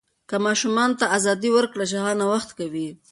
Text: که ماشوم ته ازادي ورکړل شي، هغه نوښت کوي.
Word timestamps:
که 0.29 0.35
ماشوم 0.45 0.89
ته 0.99 1.05
ازادي 1.17 1.49
ورکړل 1.53 1.85
شي، 1.89 1.97
هغه 2.01 2.13
نوښت 2.21 2.49
کوي. 2.59 2.87